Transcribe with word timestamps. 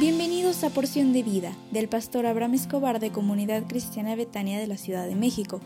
Bienvenidos 0.00 0.64
a 0.64 0.70
Porción 0.70 1.12
de 1.12 1.22
Vida 1.22 1.54
del 1.72 1.86
pastor 1.86 2.24
Abraham 2.24 2.54
Escobar 2.54 3.00
de 3.00 3.12
Comunidad 3.12 3.66
Cristiana 3.68 4.16
Betania 4.16 4.58
de 4.58 4.66
la 4.66 4.78
Ciudad 4.78 5.06
de 5.06 5.14
México. 5.14 5.60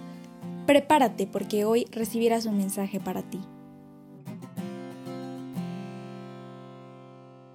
Prepárate 0.66 1.29
porque 1.29 1.64
hoy 1.64 1.86
recibirás 1.92 2.45
un 2.45 2.56
mensaje 2.56 2.98
para 2.98 3.23
ti. 3.23 3.38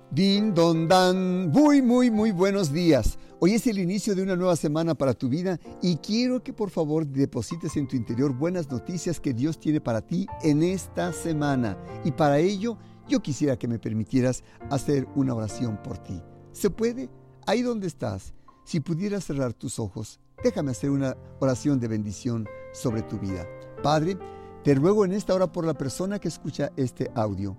Din 0.09 0.53
don 0.53 0.87
dan, 0.87 1.51
muy 1.51 1.81
muy 1.81 2.09
muy 2.11 2.31
buenos 2.31 2.71
días. 2.71 3.19
Hoy 3.39 3.55
es 3.55 3.67
el 3.67 3.77
inicio 3.77 4.15
de 4.15 4.23
una 4.23 4.37
nueva 4.37 4.55
semana 4.55 4.95
para 4.95 5.13
tu 5.13 5.27
vida 5.27 5.59
y 5.81 5.97
quiero 5.97 6.41
que 6.41 6.53
por 6.53 6.69
favor 6.69 7.05
deposites 7.05 7.75
en 7.75 7.89
tu 7.89 7.97
interior 7.97 8.33
buenas 8.33 8.71
noticias 8.71 9.19
que 9.19 9.33
Dios 9.33 9.59
tiene 9.59 9.81
para 9.81 9.99
ti 9.99 10.27
en 10.43 10.63
esta 10.63 11.11
semana. 11.11 11.77
Y 12.05 12.11
para 12.11 12.39
ello 12.39 12.77
yo 13.09 13.19
quisiera 13.19 13.59
que 13.59 13.67
me 13.67 13.79
permitieras 13.79 14.45
hacer 14.69 15.09
una 15.13 15.35
oración 15.35 15.77
por 15.83 15.97
ti. 15.97 16.21
¿Se 16.59 16.69
puede? 16.69 17.09
Ahí 17.47 17.61
donde 17.61 17.87
estás, 17.87 18.33
si 18.65 18.81
pudieras 18.81 19.23
cerrar 19.23 19.53
tus 19.53 19.79
ojos, 19.79 20.19
déjame 20.43 20.71
hacer 20.71 20.89
una 20.89 21.15
oración 21.39 21.79
de 21.79 21.87
bendición 21.87 22.49
sobre 22.73 23.01
tu 23.01 23.17
vida. 23.17 23.47
Padre, 23.81 24.17
te 24.65 24.75
ruego 24.75 25.05
en 25.05 25.13
esta 25.13 25.33
hora 25.33 25.49
por 25.49 25.63
la 25.65 25.73
persona 25.73 26.19
que 26.19 26.27
escucha 26.27 26.73
este 26.75 27.09
audio, 27.15 27.55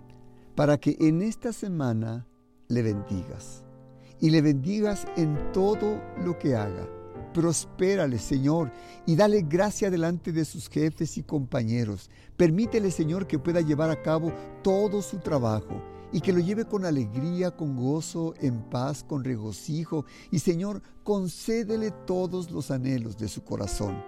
para 0.55 0.77
que 0.77 0.99
en 1.01 1.23
esta 1.23 1.55
semana 1.55 2.27
le 2.69 2.83
bendigas 2.83 3.65
y 4.21 4.29
le 4.29 4.43
bendigas 4.43 5.07
en 5.17 5.51
todo 5.55 5.99
lo 6.23 6.39
que 6.39 6.55
haga. 6.55 6.87
Prospérale, 7.33 8.19
Señor, 8.19 8.71
y 9.07 9.17
dale 9.17 9.47
gracia 9.49 9.91
delante 9.91 10.31
de 10.31 10.45
sus 10.45 10.69
jefes 10.69 11.17
y 11.17 11.23
compañeros. 11.23 12.11
Permítele, 12.37 12.91
Señor, 12.91 13.27
que 13.27 13.39
pueda 13.39 13.63
llevar 13.63 13.89
a 13.89 14.03
cabo 14.03 14.31
todo 14.63 15.01
su 15.01 15.21
trabajo 15.21 15.81
y 16.13 16.21
que 16.21 16.33
lo 16.33 16.41
lleve 16.41 16.65
con 16.65 16.85
alegría, 16.85 17.51
con 17.51 17.77
gozo, 17.77 18.35
en 18.41 18.63
paz, 18.63 19.05
con 19.05 19.25
regocijo. 19.25 20.05
Y 20.31 20.41
Señor, 20.41 20.83
concédele 21.05 21.91
todos 22.07 22.51
los 22.51 22.71
anhelos 22.71 23.17
de 23.19 23.29
su 23.29 23.45
corazón 23.45 24.03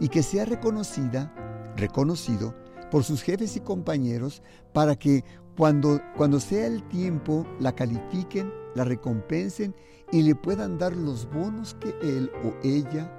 y 0.00 0.08
que 0.08 0.22
sea 0.22 0.44
reconocida, 0.44 1.32
reconocido 1.76 2.54
por 2.90 3.04
sus 3.04 3.22
jefes 3.22 3.56
y 3.56 3.60
compañeros 3.60 4.42
para 4.72 4.96
que 4.96 5.24
cuando, 5.56 6.00
cuando 6.16 6.40
sea 6.40 6.66
el 6.66 6.86
tiempo 6.88 7.46
la 7.60 7.74
califiquen, 7.74 8.52
la 8.74 8.84
recompensen 8.84 9.74
y 10.12 10.22
le 10.22 10.34
puedan 10.34 10.78
dar 10.78 10.96
los 10.96 11.28
bonos 11.30 11.74
que 11.74 11.94
él 12.00 12.30
o 12.44 12.54
ella 12.62 13.12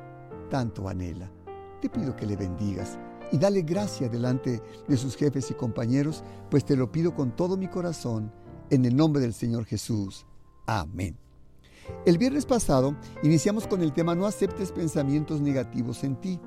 tanto 0.50 0.88
anhela. 0.88 1.32
Te 1.82 1.90
pido 1.90 2.16
que 2.16 2.26
le 2.26 2.36
bendigas 2.36 2.98
y 3.32 3.38
dale 3.38 3.62
gracia 3.62 4.10
delante 4.10 4.62
de 4.88 4.98
sus 4.98 5.16
jefes 5.16 5.52
y 5.52 5.54
compañeros, 5.54 6.24
pues 6.50 6.66
te 6.66 6.76
lo 6.76 6.92
pido 6.92 7.14
con 7.14 7.36
todo 7.36 7.58
mi 7.58 7.68
corazón, 7.68 8.32
en 8.70 8.86
el 8.86 8.96
nombre 8.96 9.22
del 9.22 9.34
Señor 9.34 9.66
Jesús. 9.66 10.26
Amén. 10.66 11.18
El 12.06 12.18
viernes 12.18 12.46
pasado 12.46 12.96
iniciamos 13.24 13.68
con 13.68 13.82
el 13.82 13.94
tema 13.94 14.14
No 14.16 14.28
aceptes 14.28 14.72
pensamientos 14.72 15.42
negativos 15.42 16.04
en 16.04 16.16
ti. 16.16 16.40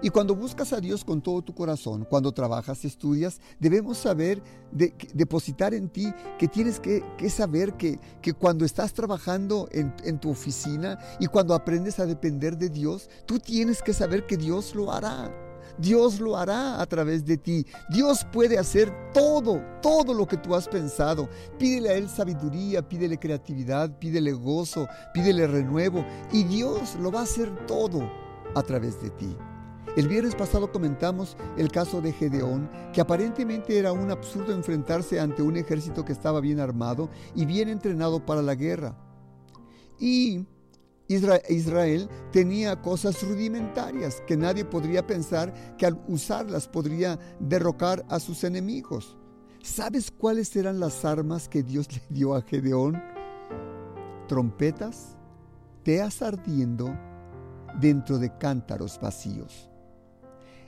Y 0.00 0.10
cuando 0.10 0.36
buscas 0.36 0.72
a 0.72 0.80
Dios 0.80 1.04
con 1.04 1.20
todo 1.20 1.42
tu 1.42 1.54
corazón, 1.54 2.06
cuando 2.08 2.30
trabajas, 2.30 2.84
estudias, 2.84 3.40
debemos 3.58 3.98
saber, 3.98 4.40
de, 4.70 4.94
depositar 5.12 5.74
en 5.74 5.88
ti 5.88 6.12
que 6.38 6.46
tienes 6.46 6.78
que, 6.78 7.02
saber 7.28 7.72
que, 7.76 7.98
que, 8.22 8.32
cuando 8.32 8.64
estás 8.64 8.92
trabajando 8.92 9.68
en, 9.72 9.92
en 10.04 10.20
tu 10.20 10.30
oficina 10.30 11.00
y 11.18 11.26
cuando 11.26 11.52
aprendes 11.52 11.98
a 11.98 12.06
depender 12.06 12.56
de 12.56 12.68
Dios, 12.68 13.10
tú 13.26 13.40
tienes 13.40 13.82
que 13.82 13.92
saber 13.92 14.24
que 14.26 14.36
Dios 14.36 14.76
lo 14.76 14.92
hará. 14.92 15.47
Dios 15.78 16.20
lo 16.20 16.36
hará 16.36 16.80
a 16.80 16.86
través 16.86 17.24
de 17.24 17.36
ti. 17.36 17.66
Dios 17.90 18.26
puede 18.32 18.58
hacer 18.58 18.92
todo, 19.12 19.62
todo 19.80 20.12
lo 20.12 20.26
que 20.26 20.36
tú 20.36 20.54
has 20.54 20.68
pensado. 20.68 21.28
Pídele 21.58 21.90
a 21.90 21.94
Él 21.94 22.08
sabiduría, 22.08 22.86
pídele 22.86 23.18
creatividad, 23.18 23.98
pídele 23.98 24.32
gozo, 24.32 24.86
pídele 25.14 25.46
renuevo. 25.46 26.04
Y 26.32 26.44
Dios 26.44 26.96
lo 26.96 27.10
va 27.10 27.20
a 27.20 27.24
hacer 27.24 27.66
todo 27.66 28.00
a 28.54 28.62
través 28.62 29.00
de 29.02 29.10
ti. 29.10 29.36
El 29.96 30.06
viernes 30.06 30.34
pasado 30.34 30.70
comentamos 30.70 31.36
el 31.56 31.72
caso 31.72 32.00
de 32.00 32.12
Gedeón, 32.12 32.70
que 32.92 33.00
aparentemente 33.00 33.78
era 33.78 33.90
un 33.90 34.10
absurdo 34.10 34.52
enfrentarse 34.52 35.18
ante 35.18 35.42
un 35.42 35.56
ejército 35.56 36.04
que 36.04 36.12
estaba 36.12 36.40
bien 36.40 36.60
armado 36.60 37.08
y 37.34 37.46
bien 37.46 37.68
entrenado 37.68 38.24
para 38.24 38.42
la 38.42 38.54
guerra. 38.54 38.94
Y 39.98 40.46
Israel 41.08 42.08
tenía 42.30 42.80
cosas 42.82 43.22
rudimentarias 43.22 44.22
que 44.26 44.36
nadie 44.36 44.64
podría 44.64 45.06
pensar 45.06 45.76
que 45.76 45.86
al 45.86 45.98
usarlas 46.06 46.68
podría 46.68 47.18
derrocar 47.40 48.04
a 48.08 48.20
sus 48.20 48.44
enemigos. 48.44 49.16
¿Sabes 49.62 50.10
cuáles 50.10 50.54
eran 50.54 50.78
las 50.78 51.04
armas 51.04 51.48
que 51.48 51.62
Dios 51.62 51.88
le 51.92 52.02
dio 52.10 52.34
a 52.34 52.42
Gedeón? 52.42 53.02
Trompetas, 54.28 55.16
teas 55.82 56.20
ardiendo 56.20 56.94
dentro 57.80 58.18
de 58.18 58.36
cántaros 58.36 59.00
vacíos. 59.00 59.70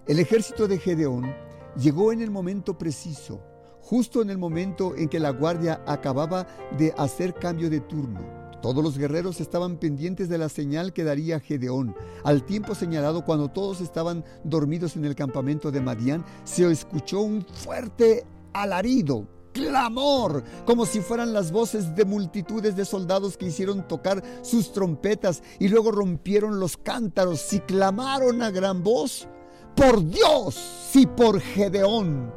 El 0.07 0.19
ejército 0.19 0.67
de 0.67 0.79
Gedeón 0.79 1.31
llegó 1.77 2.13
en 2.13 2.23
el 2.23 2.31
momento 2.31 2.79
preciso, 2.79 3.41
justo 3.83 4.23
en 4.23 4.31
el 4.31 4.39
momento 4.39 4.97
en 4.97 5.09
que 5.09 5.21
la 5.21 5.31
guardia 5.31 5.83
acababa 5.87 6.47
de 6.79 6.95
hacer 6.97 7.35
cambio 7.35 7.69
de 7.69 7.81
turno. 7.81 8.40
Todos 8.63 8.85
los 8.85 8.99
guerreros 8.99 9.41
estaban 9.41 9.79
pendientes 9.79 10.29
de 10.29 10.37
la 10.37 10.49
señal 10.51 10.93
que 10.93 11.05
daría 11.05 11.41
Gedeón. 11.41 11.95
Al 12.25 12.45
tiempo 12.45 12.75
señalado, 12.75 13.25
cuando 13.25 13.49
todos 13.49 13.81
estaban 13.81 14.25
dormidos 14.45 14.97
en 14.97 15.07
el 15.07 15.15
campamento 15.15 15.71
de 15.71 15.81
Madián, 15.81 16.25
se 16.45 16.71
escuchó 16.71 17.21
un 17.21 17.43
fuerte 17.43 18.27
alarido, 18.53 19.27
clamor, 19.53 20.45
como 20.67 20.85
si 20.85 21.01
fueran 21.01 21.33
las 21.33 21.53
voces 21.53 21.95
de 21.97 22.05
multitudes 22.05 22.77
de 22.77 22.85
soldados 22.85 23.39
que 23.39 23.47
hicieron 23.47 23.89
tocar 23.89 24.23
sus 24.43 24.73
trompetas 24.73 25.43
y 25.59 25.69
luego 25.69 25.91
rompieron 25.91 26.61
los 26.61 26.77
cántaros 26.77 27.53
y 27.55 27.61
clamaron 27.61 28.43
a 28.43 28.51
gran 28.51 28.83
voz, 28.83 29.27
por 29.75 30.05
Dios 30.05 30.91
y 30.95 31.07
por 31.07 31.41
Gedeón. 31.41 32.31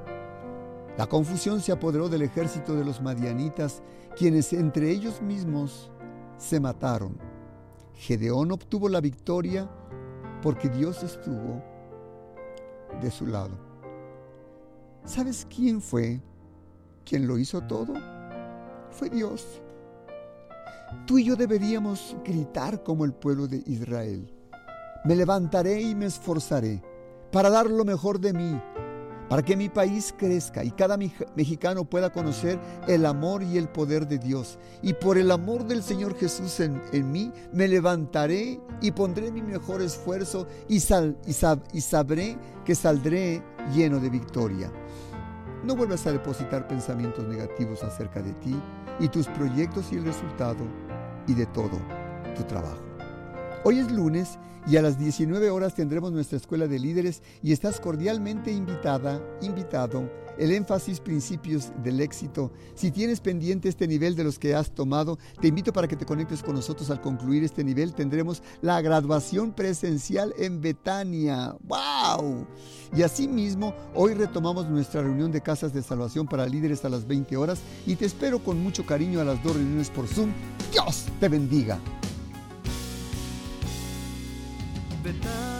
La 0.97 1.07
confusión 1.07 1.59
se 1.59 1.71
apoderó 1.71 2.07
del 2.07 2.21
ejército 2.21 2.75
de 2.75 2.85
los 2.85 3.01
madianitas, 3.01 3.81
quienes 4.15 4.53
entre 4.53 4.91
ellos 4.91 5.21
mismos 5.21 5.89
se 6.43 6.59
mataron. 6.59 7.17
Gedeón 7.95 8.51
obtuvo 8.51 8.89
la 8.89 8.99
victoria 8.99 9.69
porque 10.41 10.67
Dios 10.67 11.01
estuvo 11.01 11.63
de 13.01 13.09
su 13.09 13.25
lado. 13.25 13.57
¿Sabes 15.05 15.47
quién 15.49 15.79
fue 15.79 16.19
quien 17.05 17.27
lo 17.27 17.37
hizo 17.37 17.61
todo? 17.61 17.93
Fue 18.91 19.09
Dios. 19.09 19.61
Tú 21.07 21.17
y 21.17 21.23
yo 21.23 21.37
deberíamos 21.37 22.15
gritar 22.25 22.83
como 22.83 23.05
el 23.05 23.13
pueblo 23.13 23.47
de 23.47 23.63
Israel. 23.65 24.29
Me 25.05 25.15
levantaré 25.15 25.81
y 25.81 25.95
me 25.95 26.07
esforzaré 26.07 26.83
para 27.31 27.49
dar 27.49 27.69
lo 27.69 27.85
mejor 27.85 28.19
de 28.19 28.33
mí 28.33 28.61
para 29.29 29.41
que 29.41 29.55
mi 29.55 29.69
país 29.69 30.13
crezca 30.17 30.63
y 30.63 30.71
cada 30.71 30.97
mexicano 30.97 31.85
pueda 31.85 32.11
conocer 32.11 32.59
el 32.87 33.05
amor 33.05 33.43
y 33.43 33.57
el 33.57 33.67
poder 33.67 34.07
de 34.07 34.17
Dios. 34.17 34.59
Y 34.81 34.93
por 34.93 35.17
el 35.17 35.31
amor 35.31 35.65
del 35.65 35.83
Señor 35.83 36.15
Jesús 36.15 36.59
en, 36.59 37.11
mí, 37.11 37.31
me 37.51 37.67
levantaré 37.67 38.59
y 38.81 38.91
pondré 38.91 39.31
mi 39.31 39.41
mejor 39.41 39.81
esfuerzo 39.81 40.47
y, 40.67 40.79
sal, 40.79 41.17
y, 41.25 41.81
sabré 41.81 42.37
que 42.65 42.75
saldré 42.75 43.41
lleno 43.73 43.99
de 43.99 44.09
victoria. 44.09 44.71
No 45.63 45.75
vuelvas 45.75 46.05
a 46.07 46.11
depositar 46.11 46.67
pensamientos 46.67 47.25
negativos 47.25 47.83
acerca 47.83 48.21
de 48.21 48.33
ti 48.33 48.55
y 48.99 49.07
tus 49.07 49.27
proyectos 49.27 49.91
y 49.91 49.95
el 49.95 50.05
resultado 50.05 50.65
y 51.27 51.33
de 51.33 51.45
todo 51.47 51.79
tu 52.35 52.43
trabajo. 52.43 52.92
Hoy 53.65 53.79
es 53.79 53.89
lunes 53.89 54.37
y 54.67 54.75
a 54.75 54.81
las 54.81 54.99
19 54.99 55.49
horas 55.49 55.73
tendremos 55.73 56.11
nuestra 56.11 56.37
escuela 56.37 56.67
de 56.67 56.79
líderes 56.79 57.21
y 57.41 57.53
estás 57.53 57.79
cordialmente 57.79 58.51
invitada, 58.51 59.21
invitado. 59.41 60.11
El 60.37 60.51
énfasis 60.51 60.99
principios 60.99 61.71
del 61.81 62.01
éxito. 62.01 62.51
Si 62.75 62.91
tienes 62.91 63.21
pendiente 63.21 63.69
este 63.69 63.87
nivel 63.87 64.17
de 64.17 64.25
los 64.25 64.37
que 64.37 64.53
has 64.53 64.71
tomado, 64.71 65.17
te 65.39 65.47
invito 65.47 65.71
para 65.71 65.87
que 65.87 65.95
te 65.95 66.05
conectes 66.05 66.43
con 66.43 66.55
nosotros 66.55 66.89
al 66.89 66.99
concluir 66.99 67.45
este 67.45 67.63
nivel. 67.63 67.93
Tendremos 67.93 68.43
la 68.61 68.81
graduación 68.81 69.53
presencial 69.53 70.33
en 70.37 70.59
Betania. 70.59 71.55
¡Wow! 71.63 72.45
Y 72.93 73.03
asimismo, 73.03 73.73
hoy 73.95 74.13
retomamos 74.13 74.67
nuestra 74.69 75.03
reunión 75.03 75.31
de 75.31 75.39
casas 75.39 75.73
de 75.73 75.83
salvación 75.83 76.27
para 76.27 76.47
líderes 76.47 76.83
a 76.83 76.89
las 76.89 77.07
20 77.07 77.37
horas 77.37 77.61
y 77.85 77.95
te 77.95 78.05
espero 78.05 78.39
con 78.39 78.61
mucho 78.61 78.85
cariño 78.85 79.21
a 79.21 79.23
las 79.23 79.41
dos 79.41 79.55
reuniones 79.55 79.89
por 79.89 80.07
Zoom. 80.07 80.33
Dios 80.69 81.05
te 81.21 81.29
bendiga. 81.29 81.79
Betania 85.03 85.19
es 85.23 85.33
mi 85.33 85.33
hogar. 85.33 85.52